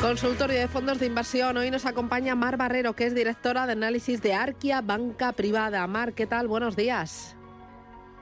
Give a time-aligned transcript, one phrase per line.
[0.00, 1.58] Consultorio de fondos de inversión.
[1.58, 5.86] Hoy nos acompaña Mar Barrero, que es directora de análisis de Arquia Banca Privada.
[5.86, 6.48] Mar, ¿qué tal?
[6.48, 7.36] Buenos días.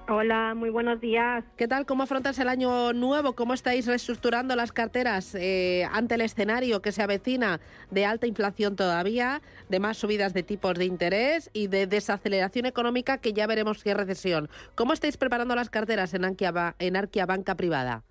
[0.09, 1.45] Hola, muy buenos días.
[1.57, 1.87] ¿Qué tal?
[1.87, 3.35] ¿Cómo afrontas el año nuevo?
[3.35, 7.61] ¿Cómo estáis reestructurando las carteras eh, ante el escenario que se avecina
[7.93, 13.19] de alta inflación todavía, de más subidas de tipos de interés y de desaceleración económica
[13.19, 14.49] que ya veremos si recesión?
[14.75, 18.03] ¿Cómo estáis preparando las carteras en Arquia, en Arquia Banca Privada?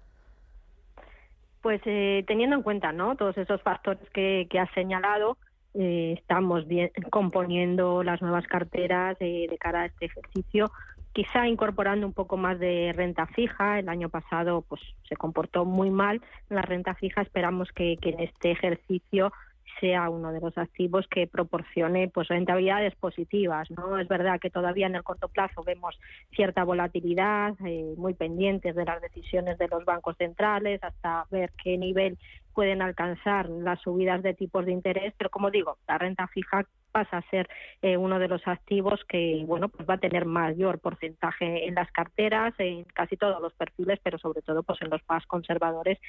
[1.68, 3.18] Pues eh, teniendo en cuenta ¿no?
[3.18, 5.38] todos esos factores que, has señalado,
[5.74, 10.72] eh, estamos bien, componiendo las nuevas carteras de cara a este ejercicio,
[11.12, 13.80] quizá incorporando un poco más de renta fija.
[13.80, 17.22] El año pasado pues se comportó muy mal la renta fija.
[17.22, 19.34] Esperamos que en este ejercicio
[19.80, 24.88] sea uno de los activos que proporcione pues rentabilidades positivas no es verdad que todavía
[24.88, 26.00] en el corto plazo vemos
[26.36, 31.78] cierta volatilidad eh, muy pendientes de las decisiones de los bancos centrales hasta ver qué
[31.78, 32.18] nivel
[32.54, 36.66] pueden alcanzar las subidas de tipos de interés pero como digo la renta fija
[36.98, 37.48] pasa a ser
[37.84, 41.92] eh, uno de los activos que bueno pues va a tener mayor porcentaje en las
[41.92, 46.00] carteras en casi todos los perfiles pero sobre todo pues en los más conservadores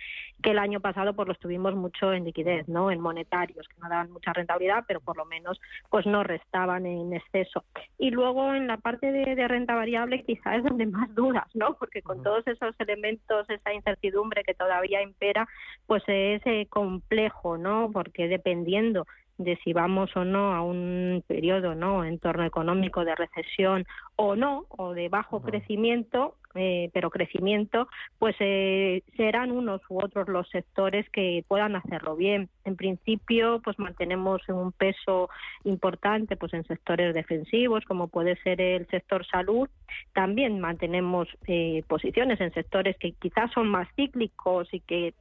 [0.43, 3.91] que el año pasado pues los tuvimos mucho en liquidez no en monetarios que no
[3.91, 7.65] daban mucha rentabilidad pero por lo menos pues no restaban en exceso.
[7.99, 12.01] Y luego en la parte de, renta variable quizá es donde más dudas no porque
[12.01, 15.47] con todos esos elementos esa incertidumbre que todavía impera
[15.87, 19.07] pues es eh, complejo no porque dependiendo
[19.39, 22.05] de si vamos o no a un periodo, ¿no?
[22.05, 27.89] Entorno económico de recesión o no, o de bajo crecimiento, eh, pero crecimiento,
[28.19, 32.49] pues eh, serán unos u otros los sectores que puedan hacerlo bien.
[32.65, 35.31] En principio, pues mantenemos un peso
[35.63, 39.69] importante, pues en sectores defensivos, como puede ser el sector salud.
[40.15, 45.15] También mantenemos eh, posiciones en sectores que quizás son más cíclicos y que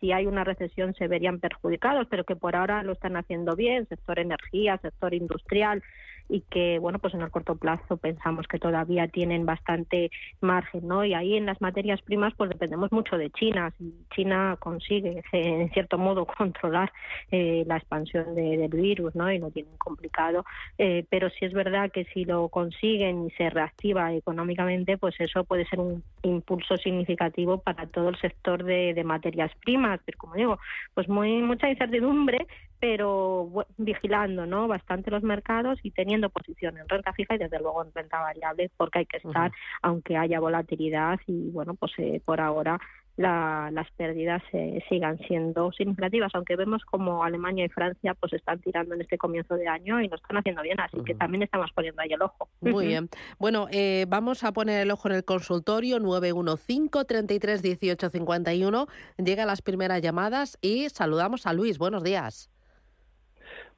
[0.00, 3.86] si hay una recesión se verían perjudicados, pero que por ahora lo están haciendo bien,
[3.88, 5.82] sector energía, sector industrial,
[6.28, 11.04] y que bueno pues en el corto plazo pensamos que todavía tienen bastante margen no
[11.04, 13.72] y ahí en las materias primas pues dependemos mucho de China.
[13.78, 16.92] Si China consigue en cierto modo controlar
[17.30, 20.44] eh, la expansión del virus no y lo tienen complicado
[20.78, 25.44] eh, pero sí es verdad que si lo consiguen y se reactiva económicamente pues eso
[25.44, 30.00] puede ser un impulso significativo para todo el sector de, de materias primas.
[30.04, 30.58] Pero como digo
[30.94, 32.46] pues muy mucha incertidumbre
[32.84, 34.68] pero vigilando ¿no?
[34.68, 38.70] bastante los mercados y teniendo posición en renta fija y desde luego en renta variable
[38.76, 39.50] porque hay que estar
[39.80, 42.78] aunque haya volatilidad y bueno pues eh, por ahora
[43.16, 48.96] las pérdidas eh, sigan siendo significativas, aunque vemos como Alemania y Francia pues están tirando
[48.96, 52.02] en este comienzo de año y lo están haciendo bien, así que también estamos poniendo
[52.02, 52.48] ahí el ojo.
[52.60, 53.08] Muy bien.
[53.38, 58.86] Bueno, eh, vamos a poner el ojo en el consultorio 915 33 18 51.
[59.18, 61.78] Llegan las primeras llamadas y saludamos a Luis.
[61.78, 62.50] Buenos días.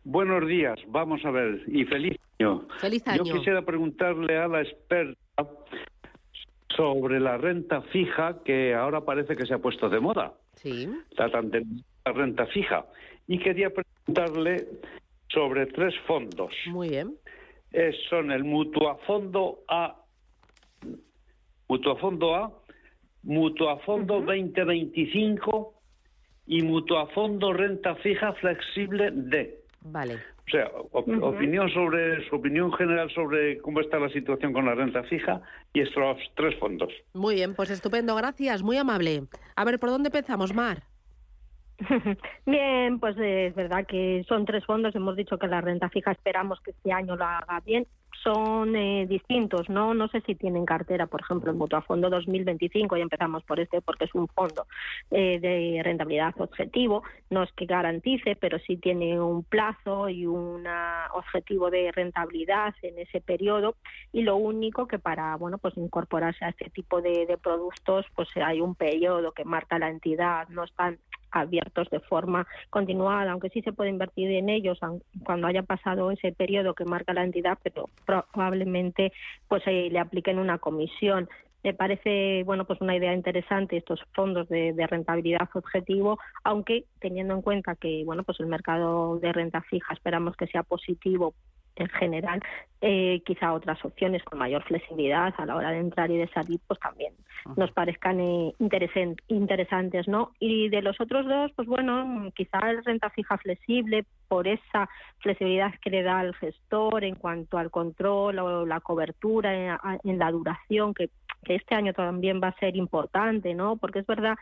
[0.09, 2.69] Buenos días, vamos a ver, y feliz año.
[2.79, 3.25] Feliz año.
[3.25, 5.19] Yo quisiera preguntarle a la experta
[6.77, 10.35] sobre la renta fija que ahora parece que se ha puesto de moda.
[10.55, 10.89] Sí.
[11.19, 12.87] La, la renta fija.
[13.27, 14.69] Y quería preguntarle
[15.29, 16.55] sobre tres fondos.
[16.67, 17.17] Muy bien.
[18.09, 20.05] son el Mutuafondo A,
[21.69, 22.53] Mutuafondo A,
[23.25, 25.75] Mutuafondo 2025
[26.47, 29.66] y Mutuafondo Renta Fija Flexible D.
[29.89, 30.15] Vale.
[30.47, 35.03] O sea, opinión sobre su opinión general sobre cómo está la situación con la renta
[35.05, 35.41] fija
[35.73, 36.93] y estos tres fondos.
[37.15, 39.25] Muy bien, pues estupendo, gracias, muy amable.
[39.57, 40.83] A ver, ¿por dónde empezamos, Mar?
[42.47, 44.95] Bien, pues es verdad que son tres fondos.
[44.95, 47.87] Hemos dicho que la renta fija esperamos que este año lo haga bien
[48.23, 49.95] son eh, distintos, ¿no?
[49.95, 54.05] No sé si tienen cartera, por ejemplo, el Mutuafondo 2025, y empezamos por este porque
[54.05, 54.67] es un fondo
[55.11, 60.67] eh, de rentabilidad objetivo, no es que garantice, pero sí tiene un plazo y un
[61.15, 63.77] objetivo de rentabilidad en ese periodo,
[64.13, 68.29] y lo único que para, bueno, pues incorporarse a este tipo de, de productos, pues
[68.37, 70.99] hay un periodo que marca la entidad, no están
[71.41, 74.79] abiertos de forma continuada, aunque sí se puede invertir en ellos
[75.25, 79.13] cuando haya pasado ese periodo que marca la entidad, pero probablemente
[79.49, 81.29] pues eh, le apliquen una comisión.
[81.65, 87.35] Me parece bueno pues una idea interesante estos fondos de, de, rentabilidad objetivo, aunque teniendo
[87.35, 91.35] en cuenta que bueno pues el mercado de renta fija esperamos que sea positivo
[91.77, 92.43] en general,
[92.81, 96.61] eh, quizá otras opciones con mayor flexibilidad a la hora de entrar y de salir,
[96.67, 97.13] pues también
[97.57, 98.53] nos parezcan eh,
[99.29, 100.33] interesantes, ¿no?
[100.41, 104.89] Y de los otros dos, pues bueno, quizá el renta fija flexible por esa
[105.19, 110.31] flexibilidad que le da al gestor en cuanto al control o la cobertura en, la
[110.31, 111.11] duración, que,
[111.45, 113.77] que este año también va a ser importante, ¿no?
[113.77, 114.37] Porque es verdad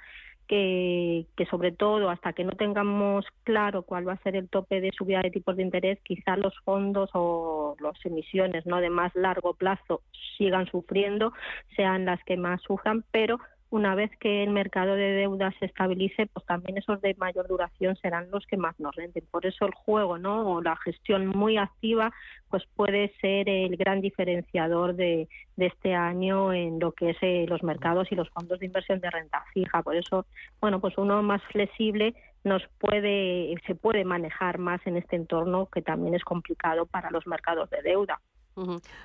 [0.47, 4.91] que, sobre todo hasta que no tengamos claro cuál va a ser el tope de
[4.97, 9.55] subida de tipos de interés, quizá los fondos o las emisiones no de más largo
[9.55, 10.03] plazo
[10.37, 11.33] sigan sufriendo,
[11.77, 13.39] sean las que más sufran, pero
[13.75, 17.97] una vez que el mercado de deuda se estabilice, pues también esos de mayor duración
[17.97, 19.25] serán los que más nos renten.
[19.29, 20.49] Por eso el juego, ¿no?
[20.49, 22.13] O la gestión muy activa,
[22.51, 27.65] pues puede ser el gran diferenciador de, este año en lo que es eh, los
[27.65, 29.83] mercados y los fondos de inversión de renta fija.
[29.83, 30.25] Por eso,
[30.61, 35.83] bueno, pues uno más flexible nos puede, se puede manejar más en este entorno que
[35.83, 38.21] también es complicado para los mercados de deuda.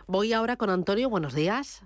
[0.06, 1.10] Voy ahora con Antonio.
[1.10, 1.84] Buenos días.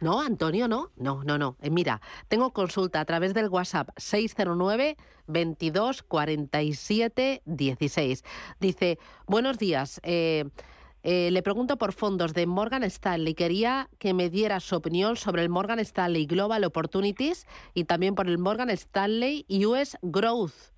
[0.00, 0.90] No, Antonio, no.
[0.96, 1.56] No, no, no.
[1.62, 4.96] Eh, mira, tengo consulta a través del WhatsApp 609
[5.26, 8.24] 22 47 16.
[8.60, 10.00] Dice, buenos días.
[10.02, 10.44] Eh,
[11.02, 13.34] eh, le pregunto por fondos de Morgan Stanley.
[13.34, 18.28] Quería que me diera su opinión sobre el Morgan Stanley Global Opportunities y también por
[18.28, 20.74] el Morgan Stanley US Growth.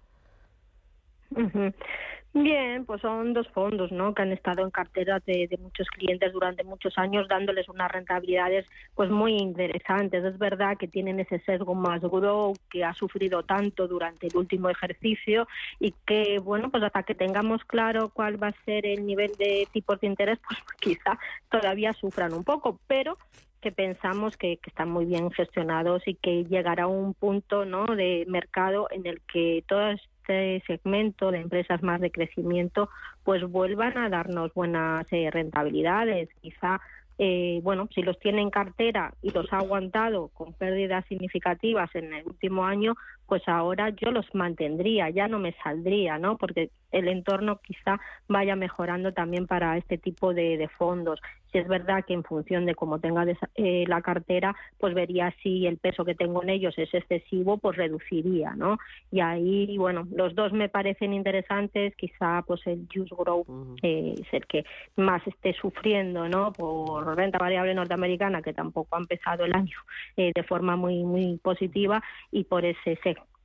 [2.43, 4.14] Bien, pues son dos fondos, ¿no?
[4.14, 8.64] Que han estado en cartera de, muchos clientes durante muchos años, dándoles unas rentabilidades,
[8.94, 10.23] pues muy interesantes.
[10.23, 14.70] Es verdad que tienen ese sesgo más grow que ha sufrido tanto durante el último
[14.70, 15.49] ejercicio
[15.81, 19.67] y que, bueno, pues hasta que tengamos claro cuál va a ser el nivel de
[19.73, 21.19] tipos de interés, pues quizá
[21.50, 23.19] todavía sufran un poco, pero
[23.61, 27.87] que pensamos que, que, están muy bien gestionados y que llegará un punto ¿no?
[27.87, 32.91] de mercado en el que todas este segmento de empresas más de crecimiento
[33.25, 36.29] pues vuelvan a darnos buenas eh, rentabilidades.
[36.43, 36.81] Quizá
[37.19, 42.13] eh, bueno, si los tiene en cartera y los ha aguantado con pérdidas significativas en
[42.13, 42.95] el último año,
[43.29, 46.39] pues ahora yo los mantendría, ya no me saldría, ¿no?
[46.39, 51.21] Porque el entorno quizá vaya mejorando también para este tipo de, fondos.
[51.53, 55.67] Si es verdad que en función de cómo tenga eh, la cartera, pues vería si
[55.67, 58.79] el peso que tengo en ellos es excesivo, pues reduciría, ¿no?
[59.11, 63.47] Y ahí, bueno, los dos me parecen interesantes, quizá pues el Juice Grow
[63.83, 64.65] eh, es el que
[64.97, 66.53] más esté sufriendo, ¿no?
[66.53, 69.79] Por renta variable norteamericana, que tampoco ha empezado el año
[70.17, 72.99] eh, de forma muy, muy positiva, y por ese,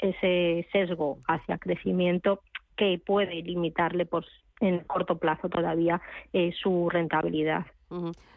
[0.04, 2.42] ese sesgo hacia crecimiento
[2.76, 4.26] que puede limitarle por
[4.60, 6.02] en corto plazo todavía
[6.32, 7.66] eh, su rentabilidad.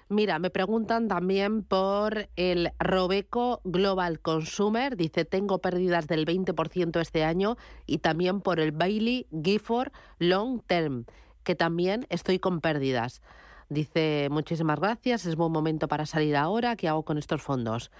[0.08, 4.96] Mira, me preguntan también por el Robeco Global Consumer.
[4.96, 11.06] Dice, tengo pérdidas del 20% este año y también por el Bailey Gifford Long Term,
[11.42, 13.22] que también estoy con pérdidas.
[13.68, 16.76] Dice, muchísimas gracias, es buen momento para salir ahora.
[16.76, 17.90] ¿Qué hago con estos fondos?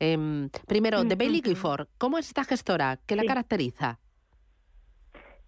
[0.00, 2.98] Em, primero, de Bailey Gifford, ¿cómo es esta gestora?
[3.06, 3.98] ¿Qué la caracteriza?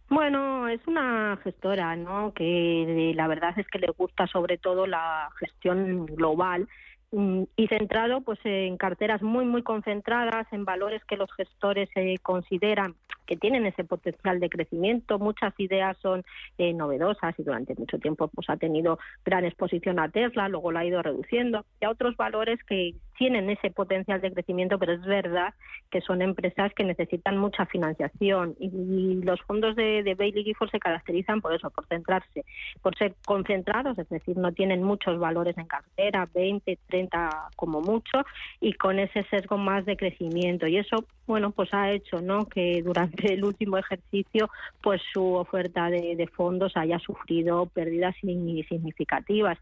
[0.08, 2.32] Bueno, es una gestora, ¿no?
[2.34, 6.68] Que la verdad es que le gusta sobre todo la gestión global
[7.12, 12.16] mm, y centrado pues en carteras muy muy concentradas en valores que los gestores eh,
[12.22, 12.96] consideran
[13.30, 15.20] que tienen ese potencial de crecimiento.
[15.20, 16.24] Muchas ideas son
[16.58, 20.80] eh, novedosas y durante mucho tiempo pues ha tenido gran exposición a Tesla, luego la
[20.80, 25.02] ha ido reduciendo y a otros valores que tienen ese potencial de crecimiento, pero es
[25.02, 25.54] verdad
[25.92, 30.80] que son empresas que necesitan mucha financiación y, los fondos de, de Bailey Gifford se
[30.80, 32.44] caracterizan por eso, por centrarse,
[32.82, 38.24] por ser concentrados, es decir, no tienen muchos valores en cartera, 20, 30 como mucho,
[38.60, 40.66] y con ese sesgo más de crecimiento.
[40.66, 42.46] Y eso, bueno, pues ha hecho ¿no?
[42.46, 44.50] que durante el último ejercicio,
[44.82, 49.56] pues su oferta de, fondos haya sufrido pérdidas significativas.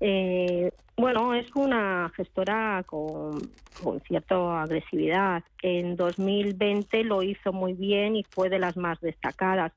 [0.00, 3.50] Eh, bueno, es una gestora con,
[3.82, 5.42] con cierta agresividad.
[5.62, 9.72] En 2020 lo hizo muy bien y fue de las más destacadas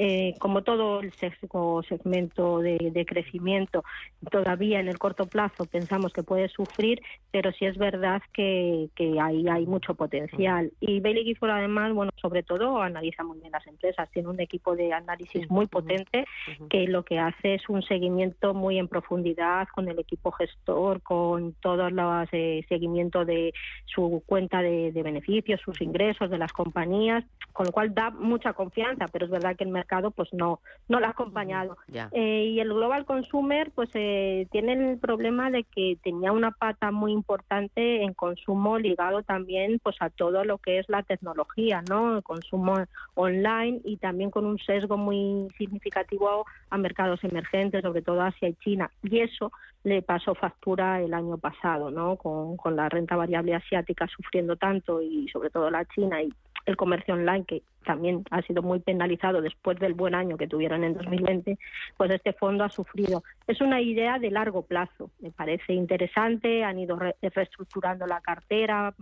[0.00, 3.82] eh, como todo el sexo segmento de, crecimiento,
[4.30, 7.02] todavía en el corto plazo pensamos que puede sufrir,
[7.32, 10.70] pero sí es verdad que, que ahí hay mucho potencial.
[10.78, 14.76] Y Bailey Gifford, además, bueno, sobre todo analiza muy bien las empresas, tiene un equipo
[14.76, 16.24] de análisis muy potente
[16.70, 21.54] que lo que hace es un seguimiento muy en profundidad con el equipo gestor, con
[21.54, 21.98] todo el
[22.30, 23.52] eh, seguimiento de
[23.86, 28.52] su cuenta de, de beneficios, sus ingresos de las compañías, con lo cual da mucha
[28.52, 31.76] confianza, pero es verdad que el mercado pues no, no lo ha acompañado.
[32.12, 36.90] Eh, y el Global Consumer pues eh, tiene el problema de que tenía una pata
[36.90, 42.16] muy importante en consumo ligado también pues a todo lo que es la tecnología, ¿no?
[42.16, 42.76] El consumo
[43.14, 48.54] online y también con un sesgo muy significativo a mercados emergentes, sobre todo Asia y
[48.54, 48.90] China.
[49.02, 49.52] Y eso
[49.84, 52.16] le pasó factura el año pasado, ¿no?
[52.16, 56.32] Con, con la renta variable asiática sufriendo tanto y sobre todo la China y
[56.68, 60.84] el comercio online, que también ha sido muy penalizado después del buen año que tuvieron
[60.84, 61.58] en 2020,
[61.96, 63.22] pues este fondo ha sufrido.
[63.46, 68.94] Es una idea de largo plazo, me parece interesante, han ido reestructurando la cartera,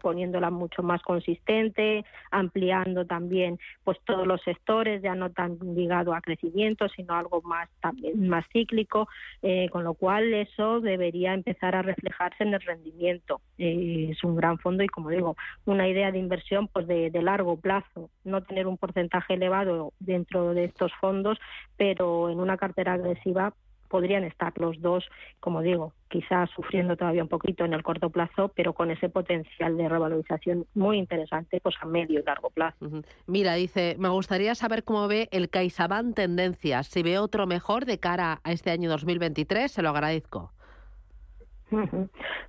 [0.00, 6.20] poniéndola mucho más consistente, ampliando también pues todos los sectores, ya no tan ligado a
[6.20, 9.08] crecimiento, sino algo más también más cíclico,
[9.42, 13.40] eh, con lo cual eso debería empezar a reflejarse en el rendimiento.
[13.58, 17.22] Eh, es un gran fondo y como digo, una idea de inversión pues de, de
[17.22, 21.38] largo plazo, no tener un porcentaje elevado dentro de estos fondos,
[21.76, 23.54] pero en una cartera agresiva
[23.90, 25.04] podrían estar los dos,
[25.40, 29.76] como digo, quizás sufriendo todavía un poquito en el corto plazo, pero con ese potencial
[29.76, 32.76] de revalorización muy interesante pues a medio y largo plazo.
[33.26, 37.98] Mira, dice, me gustaría saber cómo ve el CaixaBank Tendencias, si ve otro mejor de
[37.98, 40.52] cara a este año 2023, se lo agradezco.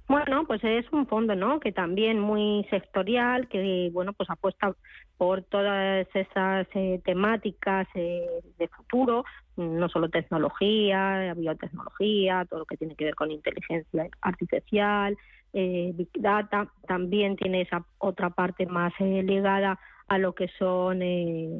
[0.07, 1.59] Bueno, pues es un fondo, ¿no?
[1.59, 4.75] Que también muy sectorial, que bueno, pues apuesta
[5.17, 8.25] por todas esas eh, temáticas eh,
[8.57, 9.23] de futuro,
[9.55, 15.17] no solo tecnología, biotecnología, todo lo que tiene que ver con inteligencia artificial,
[15.53, 20.99] eh, big data, también tiene esa otra parte más ligada a lo que son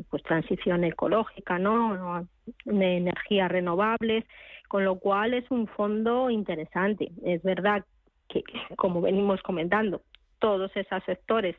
[0.10, 2.28] pues transición ecológica, ¿no?
[2.66, 4.26] Energías renovables
[4.72, 7.12] con lo cual es un fondo interesante.
[7.26, 7.84] Es verdad
[8.30, 8.42] que,
[8.78, 10.02] como venimos comentando,
[10.40, 11.58] todos esos sectores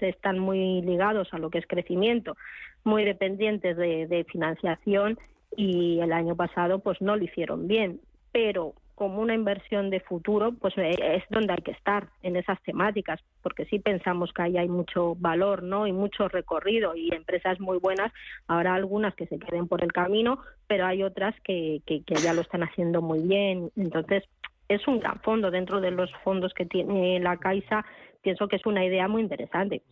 [0.00, 2.36] se están muy ligados a lo que es crecimiento,
[2.82, 5.20] muy dependientes de, de financiación
[5.56, 8.00] y el año pasado pues no lo hicieron bien,
[8.32, 12.60] pero como una inversión de futuro, pues eh, es donde hay que estar en esas
[12.64, 15.86] temáticas, porque sí pensamos que ahí hay mucho valor, ¿no?
[15.86, 18.12] Y mucho recorrido y empresas muy buenas.
[18.48, 22.34] Habrá algunas que se queden por el camino, pero hay otras que, que, que ya
[22.34, 23.70] lo están haciendo muy bien.
[23.76, 24.24] Entonces,
[24.68, 27.84] es un gran fondo dentro de los fondos que tiene la Caixa
[28.28, 29.82] pienso que es una idea muy interesante.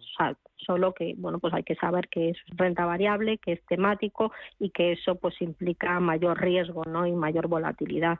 [0.66, 4.68] solo que, bueno, pues hay que saber que es renta variable, que es temático y
[4.70, 7.06] que eso pues implica mayor riesgo, ¿no?
[7.06, 8.18] Y mayor volatilidad.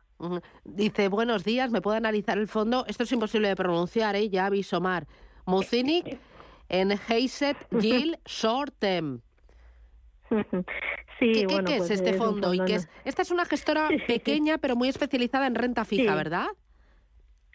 [0.64, 2.86] Dice, buenos días, ¿me puede analizar el fondo?
[2.88, 4.30] Esto es imposible de pronunciar, ¿eh?
[4.30, 5.06] Ya aviso, Mar.
[6.68, 9.20] En Heiset Gil Short Term.
[11.18, 12.52] Sí, ¿Qué, bueno, es pues este es fondo?
[12.54, 12.88] y qué es?
[13.04, 16.16] Esta es una gestora pequeña, pero muy especializada en renta fija, Sí.
[16.16, 16.46] ¿verdad?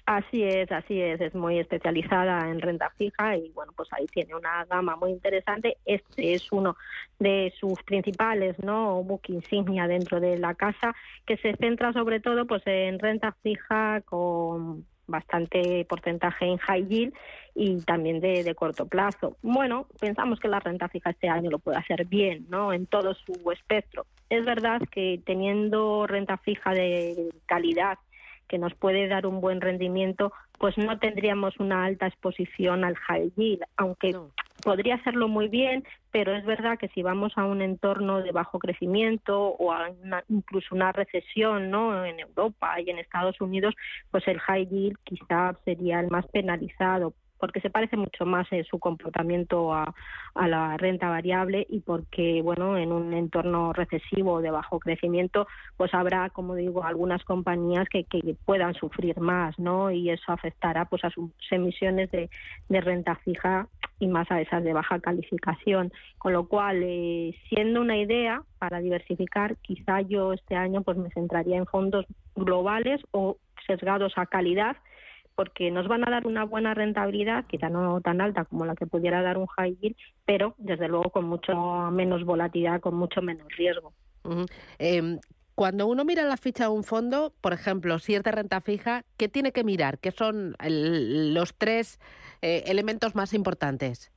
[0.06, 4.36] Así es, así es, es muy especializada en renta fija y bueno, pues ahí tiene
[4.36, 5.78] una gama muy interesante.
[5.86, 6.76] Este es uno
[7.20, 9.04] de sus principales, ¿no?
[9.04, 14.02] Book insignia dentro de la casa, que se centra sobre todo pues en renta fija
[14.02, 17.14] con bastante porcentaje en high yield
[17.54, 19.38] y también de, de corto plazo.
[19.42, 22.74] Bueno, pensamos que la renta fija este año lo puede hacer bien, ¿no?
[22.74, 24.06] En todo su espectro.
[24.30, 28.00] Es verdad que teniendo renta fija de calidad
[28.52, 33.32] que nos puede dar un buen rendimiento, pues no tendríamos una alta exposición al high
[33.38, 34.30] yield, aunque No.
[34.62, 38.60] podría hacerlo muy bien, pero es verdad que si vamos a un entorno de bajo
[38.60, 42.04] crecimiento o a una- incluso una recesión ¿no?
[42.06, 43.74] en Europa y en Estados Unidos,
[44.12, 48.64] pues el high yield quizá sería el más penalizado porque se parece mucho más en
[48.66, 49.94] su comportamiento a,
[50.36, 55.94] a la renta variable y porque, bueno, en un entorno recesivo de bajo crecimiento, pues
[55.96, 59.90] habrá, como digo, algunas compañías que, que puedan sufrir más, ¿no?
[59.90, 62.30] Y eso afectará pues a sus emisiones de,
[62.70, 63.68] de renta fija
[64.00, 65.92] y más a esas de baja calificación.
[66.20, 71.10] Con lo cual, eh, siendo una idea para diversificar, quizá yo este año pues me
[71.10, 72.06] centraría en fondos
[72.36, 74.78] globales o sesgados a calidad
[75.36, 78.86] porque nos van a dar una buena rentabilidad, quizá no tan alta como la que
[78.86, 79.96] pudiera dar un high yield,
[80.26, 81.54] pero desde luego con mucho
[81.92, 83.94] menos volatilidad, con mucho menos riesgo.
[84.78, 85.20] Em,
[85.56, 89.52] cuando uno mira la ficha de un fondo, por ejemplo, de renta fija, ¿qué tiene
[89.52, 90.00] que mirar?
[90.00, 92.00] ¿Qué son el- los tres
[92.42, 94.12] eh, elementos más importantes?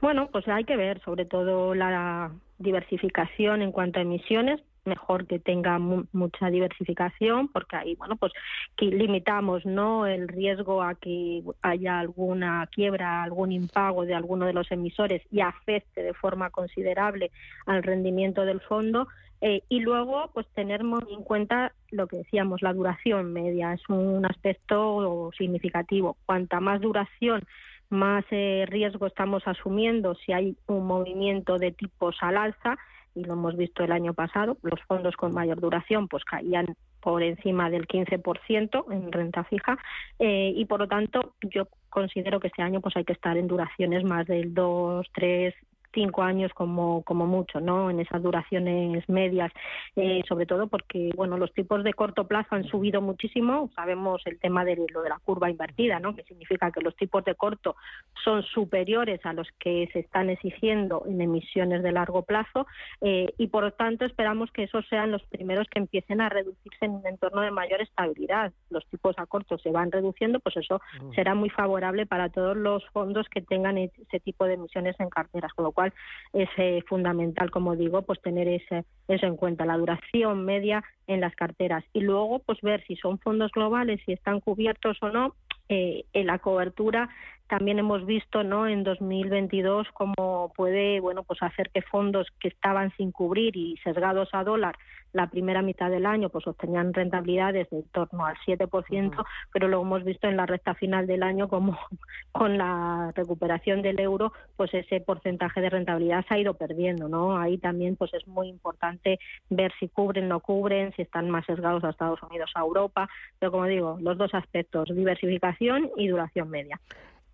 [0.00, 5.38] Bueno, pues hay que ver sobre todo la diversificación en cuanto a emisiones, mejor que
[5.38, 8.32] tenga mucha diversificación porque ahí bueno pues
[8.76, 14.52] que limitamos no el riesgo a que haya alguna quiebra algún impago de alguno de
[14.52, 17.30] los emisores y afecte de forma considerable
[17.66, 19.08] al rendimiento del fondo
[19.40, 24.24] eh, y luego pues tener en cuenta lo que decíamos la duración media es un
[24.24, 26.16] aspecto significativo.
[26.24, 27.44] Cuanta más duración
[27.88, 32.76] más eh, riesgo estamos asumiendo si hay un movimiento de tipos al alza
[33.16, 36.66] y lo hemos visto el año pasado, los fondos con mayor duración pues caían
[37.00, 39.78] por encima del 15% en renta fija
[40.18, 43.46] eh, y por lo tanto yo considero que este año pues hay que estar en
[43.46, 45.54] duraciones más del 2, 3,
[45.92, 47.90] cinco años como, como mucho, ¿no?
[47.90, 49.52] En esas duraciones medias,
[49.96, 53.70] eh, sobre todo porque, bueno, los tipos de corto plazo han subido muchísimo.
[53.74, 56.14] Sabemos el tema de lo de la curva invertida, ¿no?
[56.14, 57.76] Que significa que los tipos de corto
[58.24, 62.66] son superiores a los que se están exigiendo en emisiones de largo plazo
[63.00, 66.84] eh, y, por lo tanto, esperamos que esos sean los primeros que empiecen a reducirse
[66.84, 68.52] en un entorno de mayor estabilidad.
[68.70, 71.12] Los tipos a corto se van reduciendo, pues eso mm.
[71.14, 75.52] será muy favorable para todos los fondos que tengan ese tipo de emisiones en carteras,
[75.54, 75.92] con lo cual
[76.32, 81.20] es eh, fundamental, como digo, pues tener ese, eso en cuenta, la duración media en
[81.20, 85.34] las carteras y luego pues ver si son fondos globales, si están cubiertos o no.
[85.68, 87.08] Eh, en la cobertura
[87.48, 92.92] también hemos visto no en 2022 cómo puede bueno pues hacer que fondos que estaban
[92.96, 94.76] sin cubrir y sesgados a dólar
[95.16, 99.80] la primera mitad del año pues obtenían rentabilidades de en torno al 7%, pero lo
[99.80, 101.76] hemos visto en la recta final del año como
[102.32, 107.38] con la recuperación del euro, pues ese porcentaje de rentabilidad se ha ido perdiendo, ¿no?
[107.38, 111.82] Ahí también pues es muy importante ver si cubren, no cubren, si están más sesgados
[111.84, 116.78] a Estados Unidos, a Europa, pero como digo, los dos aspectos, diversificación y duración media.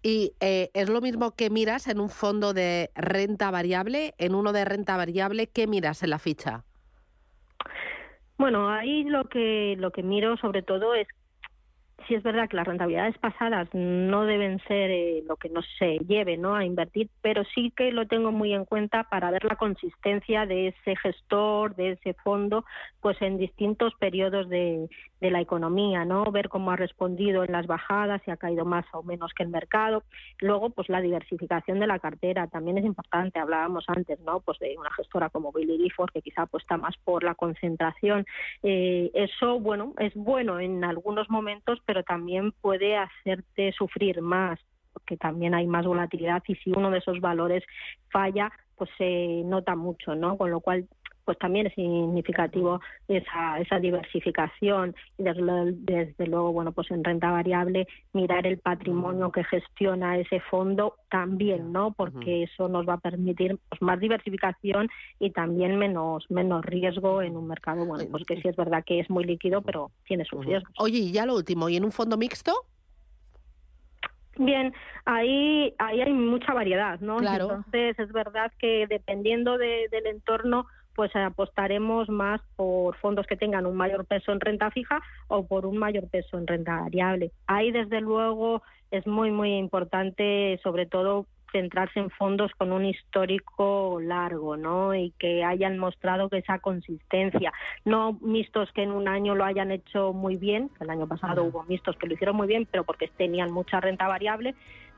[0.03, 4.53] Y eh, es lo mismo que miras en un fondo de renta variable, en uno
[4.53, 6.65] de renta variable, ¿qué miras en la ficha?
[8.37, 11.07] Bueno, ahí lo que lo que miro sobre todo es
[12.09, 15.99] si es verdad que las rentabilidades pasadas no deben ser eh, lo que no se
[15.99, 16.55] lleve ¿no?
[16.57, 20.69] a invertir, pero sí que lo tengo muy en cuenta para ver la consistencia de
[20.69, 22.65] ese gestor, de ese fondo,
[23.01, 24.89] pues en distintos periodos de,
[25.23, 26.25] de la economía, ¿no?
[26.33, 29.51] Ver cómo ha respondido en las bajadas, si ha caído más o menos que el
[29.51, 30.03] mercado.
[30.41, 33.39] Luego, pues la diversificación de la cartera también es importante.
[33.39, 34.41] Hablábamos antes, ¿no?
[34.41, 38.27] Pues de una gestora como Billy Gifford, que quizá apuesta más por la concentración.
[38.65, 44.59] Eh, eso, bueno, es bueno en algunos momentos, pero también puede hacerte sufrir más
[44.93, 47.65] porque también hay más volatilidad y si uno de esos valores
[48.11, 50.37] falla, pues se nota mucho, ¿no?
[50.37, 50.87] Con lo cual
[51.25, 57.87] pues también es significativo esa, esa diversificación y desde, luego bueno pues en renta variable
[58.13, 63.59] mirar el patrimonio que gestiona ese fondo también no porque eso nos va a permitir
[63.69, 68.49] pues, más diversificación y también menos menos riesgo en un mercado bueno pues que sí
[68.49, 70.73] es verdad que es muy líquido pero tiene sus riesgos.
[70.79, 72.53] Oye y ya lo último y en un fondo mixto
[74.39, 74.73] Bien,
[75.05, 77.19] ahí, ahí hay mucha variedad, ¿no?
[77.21, 83.77] Entonces es verdad que dependiendo del entorno, pues apostaremos más por fondos que tengan un
[83.77, 87.33] mayor peso en renta fija o por un mayor peso en renta variable.
[87.47, 94.01] Ahí, desde luego, es muy, muy importante, sobre todo, centrarse en fondos con un histórico
[94.01, 94.95] largo, ¿no?
[94.95, 97.53] Y que hayan mostrado que esa consistencia,
[97.85, 101.63] no mixtos que en un año lo hayan hecho muy bien, el año pasado hubo
[101.65, 104.55] mixtos que lo hicieron muy bien, pero porque tenían mucha renta variable,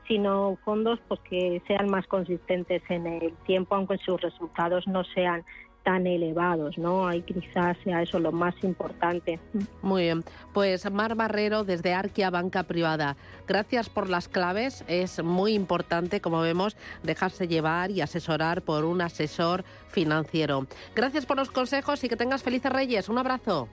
[0.07, 5.43] sino fondos pues que sean más consistentes en el tiempo, aunque sus resultados no sean
[5.85, 7.07] tan elevados, ¿no?
[7.07, 9.39] Ahí quizás sea eso lo más importante.
[9.83, 10.23] Muy bien.
[10.51, 13.15] Pues Mar Barrero desde Arquia Banca Privada.
[13.47, 14.83] Gracias por las claves.
[14.87, 20.65] Es muy importante, como vemos, dejarse llevar y asesorar por un asesor financiero.
[20.95, 23.07] Gracias por los consejos y que tengas felices Reyes.
[23.07, 23.69] Un abrazo.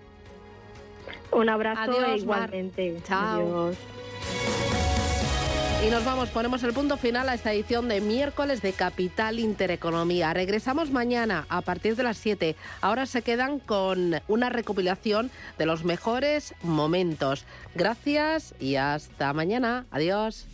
[1.33, 2.99] Un abrazo igualmente.
[3.05, 3.41] Chao.
[3.41, 4.02] Adiós.
[5.85, 10.33] Y nos vamos, ponemos el punto final a esta edición de miércoles de Capital Intereconomía.
[10.33, 12.55] Regresamos mañana a partir de las 7.
[12.81, 17.45] Ahora se quedan con una recopilación de los mejores momentos.
[17.75, 19.85] Gracias y hasta mañana.
[19.91, 20.47] Adiós.